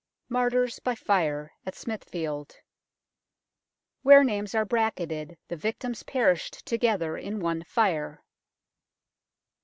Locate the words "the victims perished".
5.47-6.65